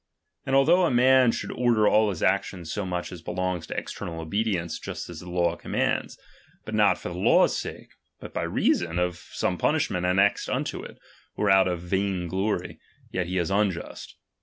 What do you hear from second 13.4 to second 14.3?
unjust.